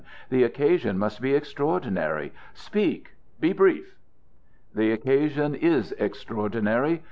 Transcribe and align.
The 0.31 0.41
occasion 0.41 0.97
must 0.97 1.21
be 1.21 1.35
extraordinary. 1.35 2.33
Speak! 2.55 3.11
Be 3.39 3.53
brief!" 3.53 3.97
"The 4.73 4.91
occasion 4.91 5.53
is 5.53 5.91
extraordinary. 5.99 6.99